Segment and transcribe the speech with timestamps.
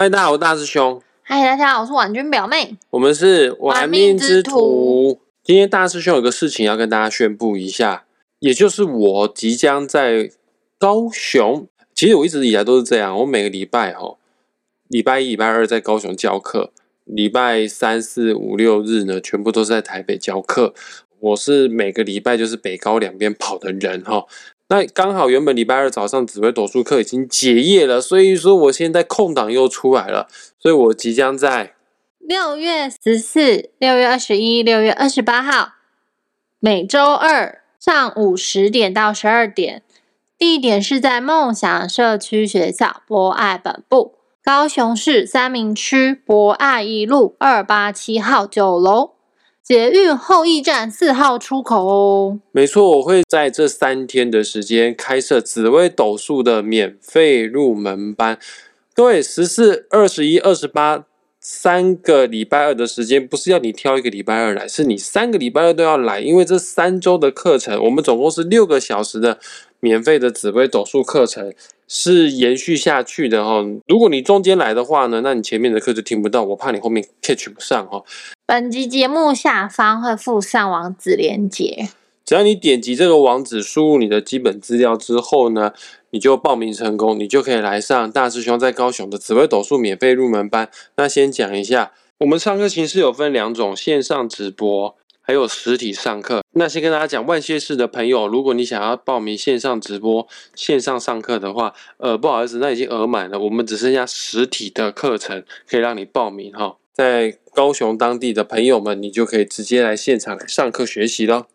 [0.00, 2.74] 嗨，大家好，我是大师兄，嗨，大家好，我是婉君表妹。
[2.88, 5.20] 我们是玩命之徒。
[5.44, 8.06] 今天大师兄有个事情要跟大家宣布一下，
[8.38, 10.30] 也就是我即将在
[10.78, 11.68] 高雄。
[11.94, 14.16] 其实我一直以来都是这样，我每个礼拜哈，
[14.88, 16.72] 礼拜一、礼拜二在高雄教课，
[17.04, 20.72] 礼拜三四五六日呢，全部都是在台北教课。
[21.18, 24.24] 我是每个礼拜就是北高两边跑的人哈。
[24.70, 30.28] 那刚好原本礼拜二早上紫微斗数课已经结业了，所以说我现在空档又出来了，
[30.60, 31.74] 所以我即将在
[32.20, 35.72] 六月十四、六月二十一、六月二十八号，
[36.60, 39.82] 每周二上午十点到十二点，
[40.38, 44.14] 地点是在梦想社区学校博爱本部，
[44.44, 49.14] 高雄市三明区博爱一路二八七号九楼，
[49.70, 52.40] 捷运后驿站四号出口哦。
[52.50, 58.36] 没错，我会在这三天的时间开设紫微斗数的免费入门班。
[58.96, 61.04] 各位，十四、二十一、二十八
[61.38, 69.38] 三个礼拜二的时间，不是要你挑一个礼拜二来，是你三个礼拜二都要来，因为这三周的课程，我们总共是六个小时的
[69.80, 71.52] 免费的紫微斗数课程。
[71.92, 78.04] 是延续下去的哈，如果你中间来的话呢，那你前面的课就听不到，我怕你后面 catch 不上哈。
[78.46, 81.88] 本集节目下方会附上网址连接。
[82.24, 85.72] 只要你点击这个网址，输入你的基本资料之后呢，
[86.10, 90.70] 你就报名成功，你就可以来上大师兄在高雄的紫微斗数免费入门班。
[90.94, 94.94] 那先讲一下，我们上课形式有分两种，线上直播
[95.30, 96.42] 还有实体上课。
[96.54, 106.78] 那先跟大家讲，万谢市的朋友，如果你想要报名线上直播、线上上课的话，呃，不好意思，那已经额满了，我们只剩下实体的课程可以让你报名哈。
[106.92, 111.46] 在高雄当地的朋友们，你就可以直接来现场来上课学习咯。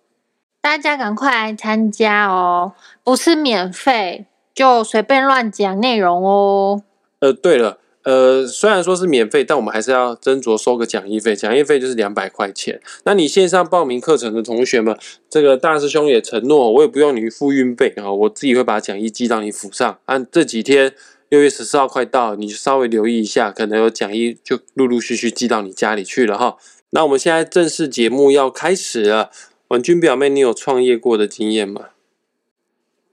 [0.62, 2.72] 大家赶快来参加哦！
[3.03, 6.81] 不是免费，就随便乱讲内容哦。
[7.20, 12.80] 呃，对了，呃，虽然说是免费，但我们还是要斟酌收个讲义费，讲义费就是两百块钱。
[13.03, 14.95] 那你线上报名课程的同学们，
[15.28, 20.00] 这个大师兄也承诺，我也不用你付运费啊，我自己会把讲义寄到你府上。
[20.06, 20.94] 按这几天
[21.30, 26.57] 六月十四号快到，你就稍微留意一下，可能有讲义就陆陆续续寄到你家里去了哈。
[26.91, 29.31] 那我们现在正式节目要开始了，
[29.69, 31.90] 婉君表妹，你有创业过的经验吗？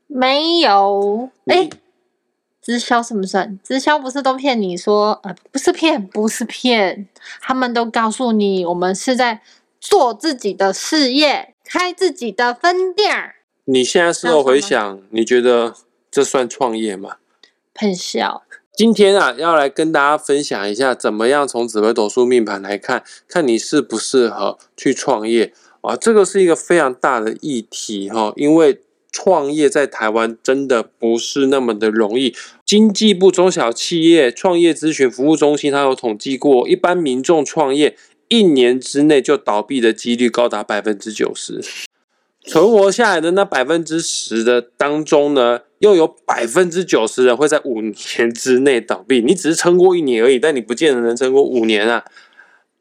[0.07, 1.71] 没有，你哎，
[2.63, 3.59] 直销算不算？
[3.65, 7.09] 直销不是都骗你说，呃，不是骗，不是骗，
[7.41, 9.43] 他们都告诉你，我们是在
[9.81, 13.35] 做自己的事业，开自己的分店儿，
[13.65, 15.75] 你现在事后回想，你觉得
[16.11, 17.17] 这算创业吗？
[17.75, 18.45] 喷笑。
[18.75, 25.53] 今天啊，要来跟大家分享一下，怎么样从紫微斗数命盘来看，看你适不适合去创业
[25.83, 25.95] 啊？
[25.95, 28.81] 这个是一个非常大的议题哈，因为
[29.13, 32.35] 创业在台湾真的不是那么的容易。
[32.65, 37.95] 经济部中小企业创业咨询服务中心，它有统计过，一般民众创业
[38.29, 41.61] 一年之内就倒闭的几率高达百分之九十。
[42.45, 49.21] 存活下来的那百分之十的当中呢，又有百分之九十人会在五年之内倒闭。
[49.21, 52.05] 你只是撑过一年而已，但你不见得能撑过五年啊。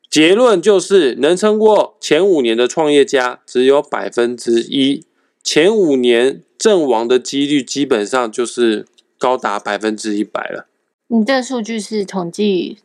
[0.10, 5.06] 结论就是，能撑过前五年的创业家只有百分之一，
[5.44, 8.86] 前五年阵亡的几率基本上就是
[9.18, 10.68] 高达百分之一百了。
[11.08, 12.78] 你这个数据是统计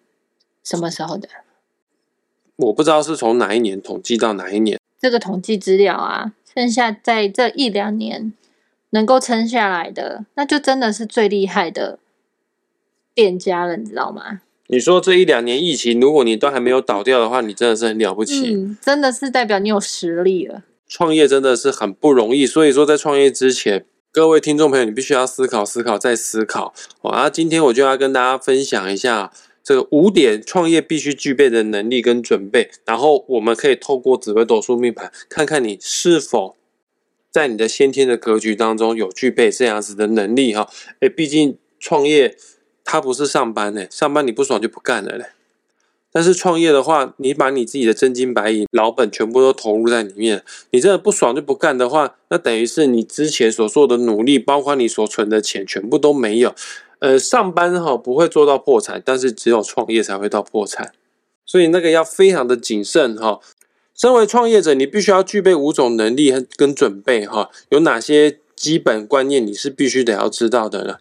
[0.65, 1.29] 什么时候的？
[2.57, 4.81] 我不知道是从哪一年统计到哪一年。
[4.99, 8.33] 这个统计资料啊，剩下在这一两年
[8.91, 11.99] 能够撑下来的，那就真的是最厉害的
[13.15, 14.41] 店家了，你知道吗？
[14.69, 18.55] 你说这一两年疫情，如果你都还没有倒掉的话，你真的是很了不起。
[18.55, 20.65] 嗯，真的是代表你有实力了。
[20.89, 26.73] 创业真的是很不容易，所以说在创业之前，各位听众朋友，你必须要思考、思考再思考。
[27.03, 29.33] 好，啊，今天我就要跟大家分享一下
[29.63, 36.57] 这个五点创业必须具备的能力跟准备，然后我们可以透过紫微斗数命盘，看看你是否
[37.31, 40.71] 在你的先天的格局当中有具备这样子的能力哈。
[41.01, 42.37] 诶，毕竟创业
[42.85, 45.27] 它不是上班呢，上班你不爽就不干了嘞。
[46.17, 56.55] 但是创业的话，你把你自己的真金白银、老本全部都投入在里面，你真的不爽就不干的话，那等于是你之前所做的努力，包括你所存的钱，全部都没有。
[57.01, 60.95] 呃，上班哈不会做到破产，但是只有创业才会到破产，
[61.45, 63.39] 所以那个要非常的谨慎哈。
[63.95, 67.51] 身为创业者，你必须要具备五种能力和跟准备哈。
[67.69, 70.97] 有哪些基本观念你是必须得要知道的呢？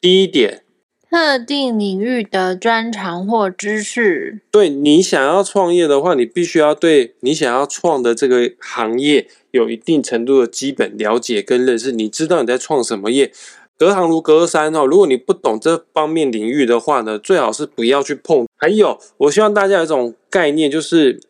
[0.00, 0.62] 第一点，
[1.10, 11.92] 特定领域的专长或知识，对你想要创业的话，你必须要对你想要创的这个行业有一定程度的基本了解跟认识。
[11.92, 13.32] 你知道你在创什么业，
[13.78, 14.84] 隔行如隔山哦。
[14.84, 18.46] 如果你不懂这方面领域的话呢，最好是不要去碰。
[18.56, 21.20] 还有，我希望大家有一种概念，就是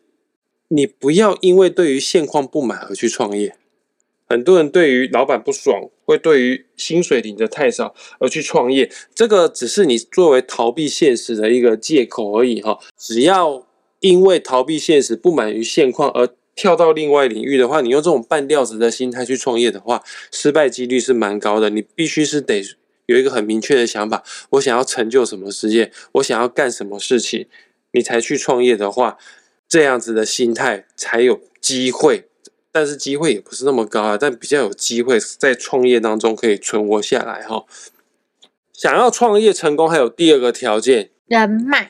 [0.67, 3.55] 你不要因为对于现况不满而去创业。
[4.29, 12.77] 很多人对于老板不爽，会对于薪水领的太少而去创业，这个只是你作为逃避现实的一个借口而已哈。
[12.95, 13.65] 只要
[14.01, 21.71] 因为逃避现实、不满于现况而跳到另外领域的话，你用这种半吊子的心态去创业的话，失败几率是蛮高的。
[21.71, 22.63] 你必须是得
[23.07, 27.47] 有一个很明确的想法，我想要成就什么事业，我想要干什么事情，
[27.93, 29.17] 你才去创业的话，
[29.67, 32.28] 这样子的心态才有机会。
[32.71, 37.65] 但是机会也不是那么高啊，但比较有机会在创业当中可以存活下来哈。
[38.71, 41.89] 想要创业成功，还有第二个条件，人脉。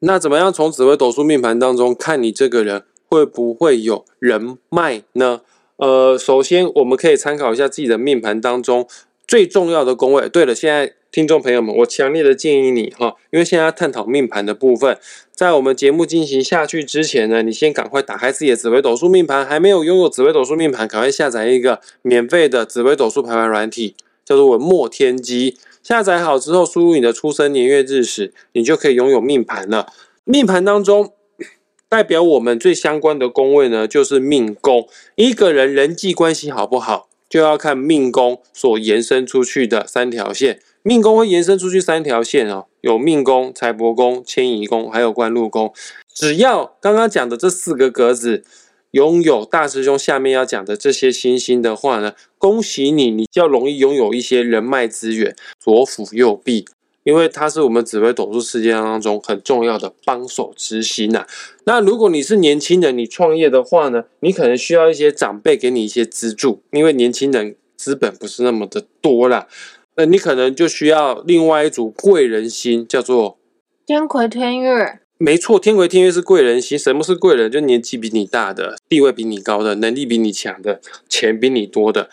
[0.00, 5.40] 那怎么样从紫微斗数命盘当中看你这个人会不会有人脉呢？
[5.76, 8.88] 呃，首先我们可以参考一下自己的命盘当中
[9.28, 10.28] 最重要的宫位。
[10.28, 10.94] 对了，现在。
[11.10, 14.98] 听众朋友们，我强烈的建议你哈，因为现在探讨命盘的部分，
[15.34, 19.44] 在我们节目进行下去之前呢，你先赶快打开自己的紫微斗数命盘。
[19.44, 25.56] 还没有拥有紫微斗数命盘，赶快下载一个免费的紫微斗数排盘软体，叫做文墨天机。
[25.82, 29.90] 下载好之后，输入你的出生年月日时，你就可以拥有命盘了。
[30.24, 31.14] 命盘当中
[31.88, 34.86] 代表我们最相关的宫位呢，就是命宫。
[35.14, 40.60] 一个人人际关系好不好，就要看命宫所延伸出去的三条线。
[40.82, 45.72] 命宫会延伸出去三条线哦，有命宫、财帛宫、迁移宫，还有官禄宫。
[46.14, 48.44] 只要刚刚讲的这四个格子
[48.92, 56.64] 拥有大师兄下面要讲的这些星星的话呢，恭喜你，你较容易拥有一些人脉资源，左辅右弼，
[57.08, 61.26] 因为它是我们紫微斗数世界当中很重要的帮手之星呐。
[61.64, 69.46] 那如果你是年轻人，你创业的话呢，你可能需要一些长辈给你一些资助，因为年轻人资本不是那么的多啦。
[69.96, 73.38] 那你可能就需要另外一组贵人星，叫做
[73.86, 75.00] 天魁天月。
[75.16, 76.78] 没错，天魁天月是贵人星。
[76.78, 77.50] 什么是贵人？
[77.50, 82.10] 就年纪比你大的，地位比你高的，能力比你强的，钱比你多的。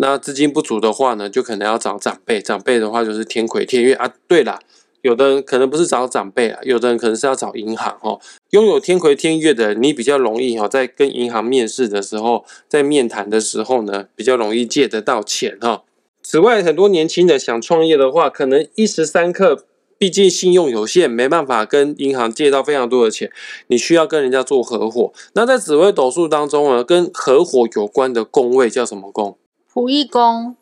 [0.00, 2.40] 那资金不足的话呢，就可能要找长辈。
[2.40, 4.12] 长辈的话就是天魁天月啊。
[4.26, 4.58] 对了，
[5.02, 8.20] 有的人可能不是找长辈啊，有的人可能是要找银行哦。
[8.50, 15.84] 拥有天魁天月的，你比较容易哈，在跟银行面试的时候，在面谈的时候呢，比较容易借得到钱哈。
[16.22, 19.64] 此外，很多年轻人想创业的话，可能一时三刻，
[19.96, 23.30] 毕竟信用有限，没办法跟银行借到非常多的钱。
[23.68, 25.12] 你需要跟人家做合伙。
[25.32, 29.38] 那在紫微斗数当中呢，跟合伙有关的宫位叫什么宫？
[29.78, 30.56] 仆役宫。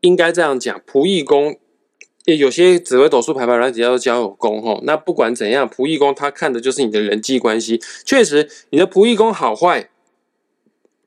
[0.00, 1.58] 应该这样讲，仆役宫。
[2.24, 4.80] 有些紫微斗数排盘软体叫做交友宫哈。
[4.84, 7.82] 那不管怎样，仆役宫他看的就是你的人际关系。
[8.02, 9.90] 确实，你的仆役宫好坏。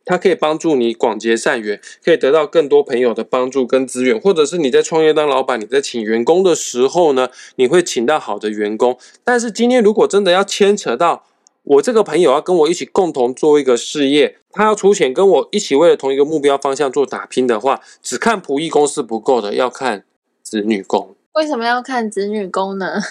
[0.07, 8.99] 它可以帮助你广结善缘，可以得到更多朋友的帮助跟资源，或者是你在创业当老板，你在请员工的时候呢，你会请到好的员工。
[9.23, 11.23] 但是今天如果真的要牵扯到
[11.65, 20.05] 我这个朋友要跟我一起共同做一个事业，他要出钱跟我一起为了同一个目标方向做打拼的话，只看仆役宫是不够的，要看
[20.41, 21.15] 子女宫。
[21.33, 23.01] 为什么要看子女宫呢？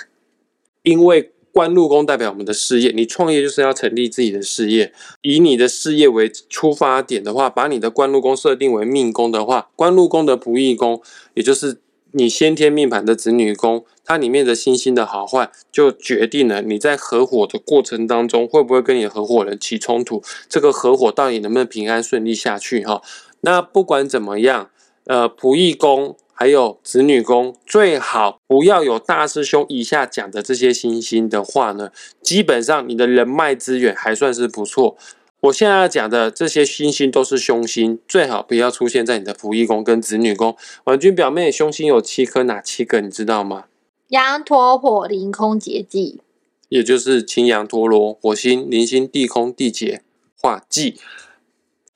[0.83, 1.31] 因为。
[1.55, 4.93] 官禄宫代表我们的事业，你创业就是要成立自己的事业，
[5.23, 11.01] 以你的事业为出发点的话，把你的官禄宫设定为命宫的话，官禄宫的仆役宫，
[11.35, 11.79] 也就是
[12.17, 23.03] 你先天命盘的子女宫，它里面的星星的好坏，就决定了你在合伙的过程当中会不会跟你合伙人起冲突，这个合伙到底能不能平安顺利下去哈？
[23.41, 24.71] 那不管怎么样，
[25.05, 26.17] 呃，仆役宫。
[26.37, 34.97] 还有子女宫最好不要有大师兄以下讲的这些星星的话呢，基本上你的人脉资源还算是不错。
[35.45, 40.57] 我现在要讲的这些星星都是凶星，最好不要出现在你的仆役宫跟子女宫。
[40.85, 43.65] 婉君表妹，凶星有七颗，哪七个你知道吗？
[44.09, 46.23] 羊驼火灵空劫忌，
[46.71, 50.01] 也就是青羊陀罗、火星、零星、地空、地劫、
[50.41, 50.97] 化忌。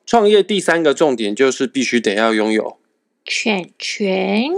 [0.05, 2.77] 创业第三个重点就是必须得要拥有。
[3.25, 4.51] 钱钱，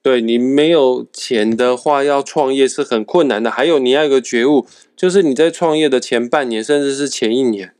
[0.00, 3.50] 对你没有钱的话，要创业是很困难的。
[3.50, 7.72] 还有你要有个觉悟，就是你在创业的前半年，甚至是前一年，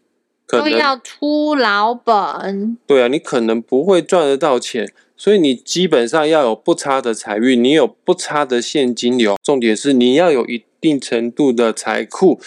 [0.46, 2.78] 可能要出老本。
[2.86, 9.36] 对啊，你可能不会赚得到钱，所以你基本上要有不差的财运，你有不差的现金流。
[9.42, 12.40] 重点是你要有一定程度的财库，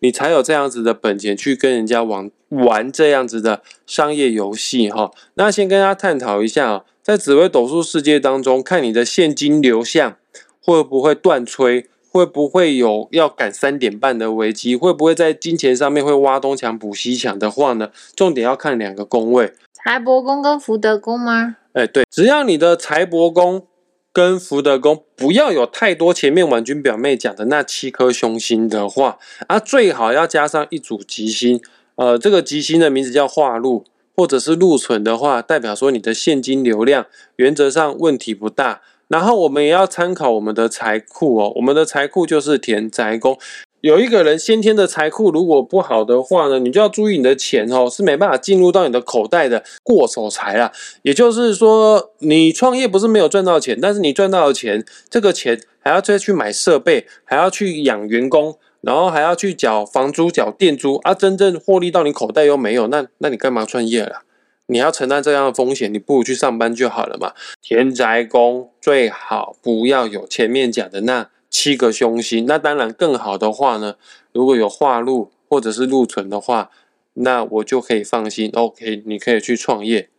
[0.00, 5.10] 你才有这样子的本钱去跟人家玩玩这样子的商业游戏哈。
[5.34, 6.84] 那先跟大家探讨一下。
[7.06, 10.16] 在紫微斗数世界当中，看你的现金流向
[10.60, 11.84] 会不会断炊，
[12.16, 17.90] 会不会有要赶三点半的危机，会不会在金钱上面会挖东墙补西墙的话呢？
[18.14, 21.56] 重点要看两个宫位，财帛宫跟福德宫吗？
[21.74, 23.66] 哎，对，只要你的财帛宫
[24.14, 31.60] 跟福德宫不要有太多前面婉君表妹讲的那七颗凶星的话，啊，最好要加上一组吉星。
[31.96, 33.84] 呃，这个吉星的名字叫化禄，
[34.16, 37.06] 或者是禄存的话，代表说你的现金流量
[37.36, 38.80] 原则上问题不大。
[39.08, 43.38] 然后我们也要参考我们的财库哦，我们的财库就是田宅宫。
[43.82, 50.72] 有一个人先天的财库如果不好的话呢，你就要注意你的钱哦是没办法进入到你的口袋的过手财啦。
[51.02, 64.22] 也就是说，你创业不是没有赚到钱，但是你赚到的钱，这个钱还要再去买设备，还要去养员工，然后还要去缴房租、缴店租啊，真正获利到你口袋又没有，那那你干嘛创业了？
[64.66, 67.32] 你要承担这样的风险，你不如去上班就好了嘛。
[67.62, 71.30] 田宅宫最好不要有前面讲的那。
[71.48, 73.94] 七个凶星，那当然更好的话呢，
[74.32, 76.70] 如果有化禄或者是禄存的话，
[77.14, 78.50] 那我就可以放心。
[78.52, 80.10] OK，你可以去创业。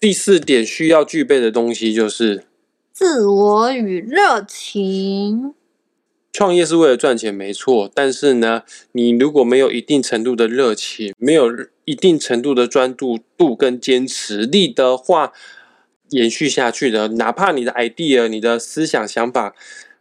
[0.00, 2.44] 第四点需要具备的东西就是
[2.92, 5.52] 自我与热情。
[6.32, 7.90] 创业是为了赚钱，没错。
[7.92, 8.62] 但是呢，
[8.92, 11.50] 你如果没有一定程度的热情，没有
[11.88, 15.32] 一定程度的专注度跟坚持力的话，
[16.10, 19.54] 延续下去的，哪怕你的 idea、你的思想想法。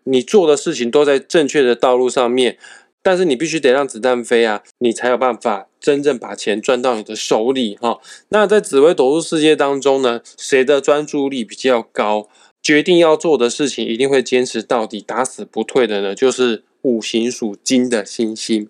[0.04, 2.58] 你做的事情都在正确的道路上面，
[3.02, 8.02] 但是你必须得让子弹飞啊，你才有办法真正把钱赚到你的手里哈。
[8.30, 12.28] 那在紫微斗数世界当中呢，谁的专注力比较高，
[12.62, 18.68] 决定要做的事情一定会坚持到底，打死不退的呢，就是五行属金的星星。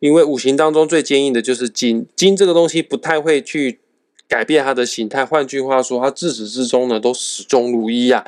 [0.00, 3.78] 因为五行当中最坚硬的就是金，金这个东西不太会去
[4.26, 5.24] 改变它的形态。
[5.24, 8.24] 换句话说，它自始至终呢都始终如一啊。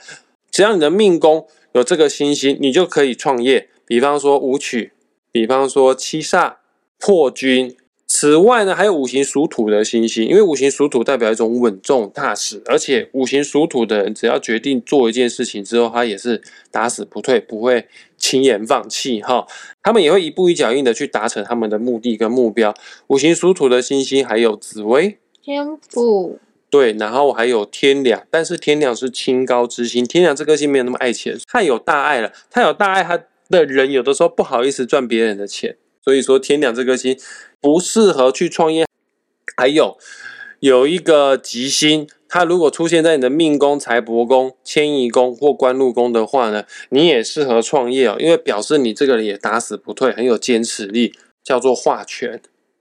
[0.51, 1.47] 只要你的命宫。
[1.75, 3.71] 有这个星星，你就可以创业。
[3.87, 4.93] 比方说武曲，
[5.33, 6.57] 比方说七煞、
[6.99, 7.75] 破军。
[8.15, 17.89] 此外呢，还有五行属土的星星，因为五行属土代表一种稳重踏实，而且五行属土的人，只要决定做一件事情之后，他也是打死不退，不会
[18.19, 19.47] 轻言放弃哈。
[19.83, 22.75] 他们也会一步一脚印的去达成他们的目的跟目标。
[23.07, 26.39] 五行属土的星星还有紫薇、天府。
[26.69, 32.31] 对，然后还有天梁，但是天梁是清高之星，天梁这颗星没有那么爱钱，太有大爱了。
[32.51, 37.19] 太有大爱，他的人有的时候不好意思赚别人的钱，所以说天梁这颗星
[37.61, 38.85] 不适合去创业。
[39.57, 39.97] 还有
[40.61, 51.13] 有一个吉星，它如果出现在你的命宫、财帛宫、迁移宫或官禄宫的话呢，你也适合创业哦，因为表示你这个人也打死不退，很有坚持力，
[51.45, 52.41] 叫做化权。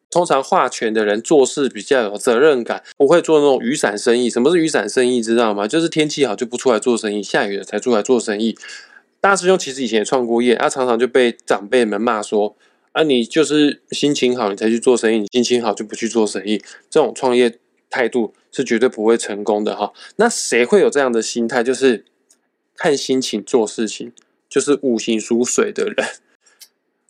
[0.10, 4.30] 通常化权的人做事比较有责任感，不会做那种雨伞生意。
[4.30, 5.22] 什么是雨伞生意？
[5.22, 5.68] 知道吗？
[5.68, 8.58] 就是天气好就不出来做生意，下雨了才出来做生意。
[9.20, 12.56] 大师兄其实以前也创过业，他常常就被长辈们骂说
[12.94, 17.58] ：“啊，你就是心情好你才去做生意，你心情好就不去做生意。”这种创业
[17.90, 19.94] 态度是绝对不会成功的哈。
[20.18, 21.64] 那谁会有这样的心态？
[21.64, 22.06] 就是
[22.76, 24.12] 看心情做事情，
[24.50, 25.96] 就是五行属水的人。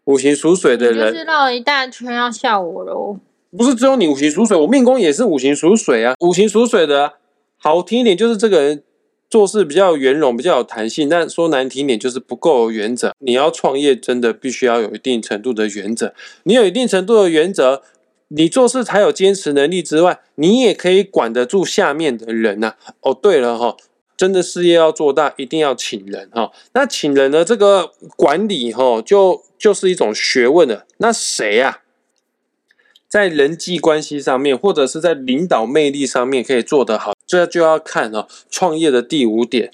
[0.06, 3.20] 五行属水的人，就是绕了一大圈要笑我喽。
[3.56, 6.16] 不是只有你五行属水，我命宫也是五行属水啊。
[6.20, 7.14] 五行属水的，
[7.58, 8.84] 好听一点就是这个人
[9.32, 13.14] 做事比较圆融，比较有弹性；但说难听点就是不够有原则。
[13.20, 16.14] 你要创业，真的必须要有一定程度的原则。
[16.44, 17.82] 你有一定程度的原则，
[18.28, 22.76] 你做事才有坚持能力之外，你也可以管得住下面的人呐。
[23.00, 23.78] 哦，对了哈。
[24.18, 26.52] 真的事业要做大，一定要请人哈。
[26.76, 27.44] 那请人的？
[27.44, 30.86] 这个管理哈，就就是一种学问了。
[30.98, 31.80] 那谁呀，
[33.12, 37.12] 在人际关系上面，或者是在领导魅力上面可以做得好？
[37.28, 38.26] 这就要看哦。
[38.50, 39.74] 创业的第五点，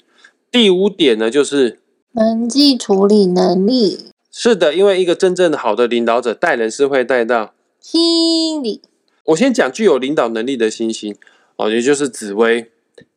[0.50, 1.78] 第五点呢，就是
[2.12, 4.06] 人际处理能力。
[4.32, 8.82] 是的，因为一个真正的好的领导者，带人是会带到心理。
[9.26, 11.14] 我先讲具有领导能力的星星
[11.54, 12.72] 哦，也就是紫薇、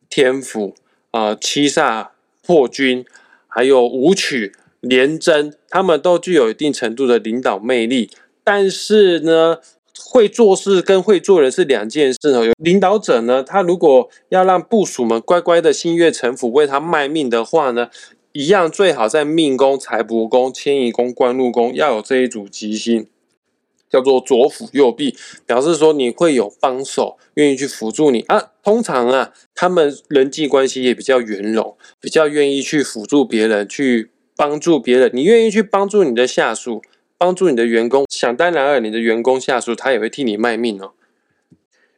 [0.08, 0.74] 天府。
[1.10, 2.08] 啊，七煞
[2.46, 3.04] 破军，
[3.46, 8.08] 还有武曲廉贞，他们都具有一定程度的领导魅力。
[8.42, 9.58] 但是呢，
[10.04, 12.44] 会做事跟会做人是两件事哦。
[12.44, 17.88] 有领导者呢，他如果要让部属们乖乖的心悦诚服，为他卖命的话呢，
[18.32, 23.06] 一样最好在命宫、财帛宫、迁移宫、官禄宫要有这一组吉星。
[23.90, 28.52] 叫做左辅右弼，表示说你会有帮手，愿意去辅助你啊。
[28.62, 35.10] 通常啊，他们人际关系也比较圆融，比较愿意去辅助别人，去帮助别人。
[35.12, 36.80] 你愿意去帮助你的下属，
[37.22, 40.90] 帮助你的员工，想当然尔，你的员工下属他也会替你卖命哦。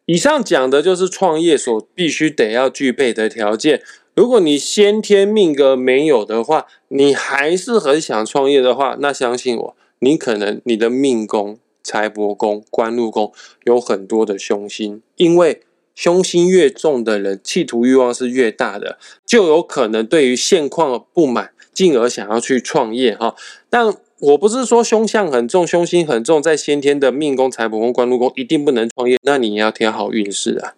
[0.04, 3.82] 以上讲的就是创业所必须得要具备的条件。
[4.14, 11.58] 如果你先天命格没有的话，你还是很想创业的话，那相信我，你可能你的命宫。
[11.82, 13.30] 财帛宫、官禄宫
[13.64, 15.60] 有很多的凶星，因为
[15.94, 23.36] 凶心越重的人，企图欲望是越大的，就有可能对于现况不满，进而想要去创业哈。
[23.68, 30.74] 但我不是说凶相很重、凶心很重，在先天的命宫、财帛宫、官禄宫一定不能创业，那你也要挑好运势啊。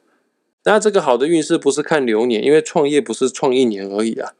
[0.64, 4.33] 那这个好的运势不是看流年，因为创业不是创一年而已啊。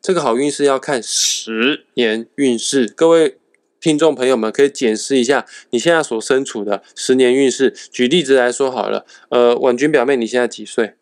[0.00, 2.86] 这个好运势要看十年运势。
[2.86, 3.38] 各位
[3.80, 7.74] 听众朋友们可以检视一下你现在所身处的十年运势。
[7.90, 10.94] 举例子来说好了，呃，婉君表妹你现在几岁？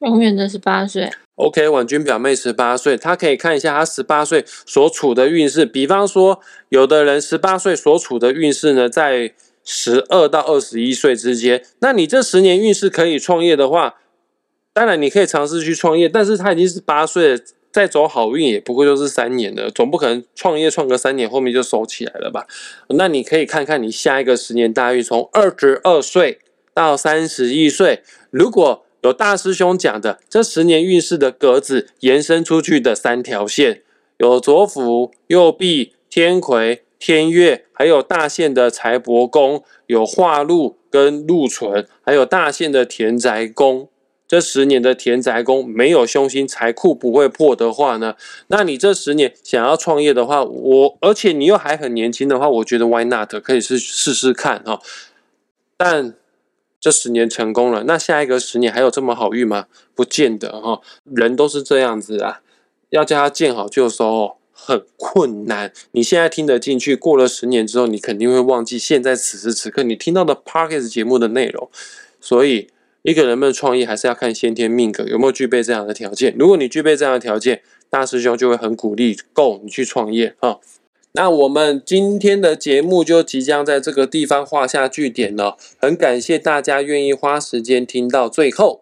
[0.00, 1.10] 永远的十八岁。
[1.36, 5.66] OK，婉君表妹十八岁，她可以看一下她十八岁所处的运势。
[5.66, 11.64] 比方说，有的人十八岁所处的运势呢，在十二到二十一岁之间。
[11.80, 13.96] 那你这十年运势可以创业的话，
[14.72, 22.46] 当然你可以尝试去创业，但是他已经是八岁了，再走好运也不过就是三年了，总不可能创业创个三年后面就收起来了吧？
[22.90, 26.38] 那你可以看看你下一个十年大运，从二十二岁
[26.72, 28.83] 到三十一岁，如果。
[29.04, 33.82] 有大师兄讲的，这十年运势的格子延伸出去的三条线，
[34.16, 43.90] 有左辅、右弼、天魁、天月，还有大限的财帛宫，有化禄跟禄存，还有大限的田宅宫。
[44.26, 48.14] 这十年的田宅宫没有凶星，财库不会破的话呢？
[48.46, 54.80] 那你这十年想要创业的话，我而且你又还很年轻的话，我觉得 Why not 可以试试试看哈。
[55.76, 56.14] 但
[56.84, 59.68] 这十年成功了，那下一个十年还有这么好运吗？
[59.94, 62.42] 不见得哈，人都是这样子啊，
[62.90, 65.72] 要叫他见好就收很困难。
[65.92, 71.70] 你现在听得进去，过了十年之后，你肯定会忘记现在此时此刻你听到的 Parkes 节目的内容。
[72.20, 72.68] 所以，
[73.00, 76.36] 一个人们创业，还是要看先天命格有没有具备这样的条件。
[76.38, 80.58] 如果你具备这样的条件，大师兄就会很鼓励够你去创业啊。
[81.16, 85.56] 那我们今天的节目就即将在这个地方画下句点了。
[85.78, 88.80] 很感谢大家愿意花时间听到最后，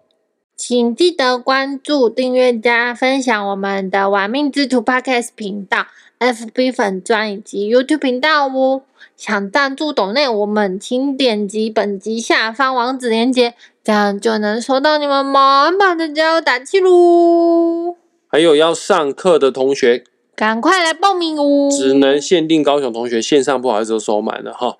[0.56, 5.88] 请记得关注、订阅加分享我们的“玩命之徒 ”Podcast 频道、
[6.20, 8.80] FB 粉专以及 YouTube 频道哦。
[9.14, 13.52] 想赞助懂内，我们请点击本集下方网址链接，
[13.84, 17.94] 这样就能收到你们满满的加油打气喽。
[18.26, 20.04] 还有要上课的同学。
[20.34, 21.70] 赶快来报名哦！
[21.70, 24.76] 只能限定高雄同学，线上不好意思都收满了哈。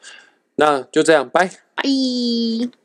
[0.57, 2.82] 那就这样，拜拜。